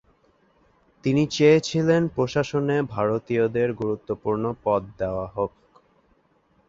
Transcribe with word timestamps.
তিনি 1.03 1.23
চেয়েছিলেন 1.27 2.01
প্রশাসনে 2.15 2.77
ভারতীয়দের 2.93 3.69
গুরুত্বপূর্ণ 3.73 4.43
পদ 4.63 4.81
দেওয়া 4.99 5.27
হোক। 5.27 5.51